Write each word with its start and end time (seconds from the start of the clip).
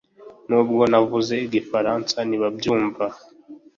nubwo 0.49 0.81
navuze 0.91 1.33
igifaransa, 1.47 2.17
ntibabyumva 2.27 3.05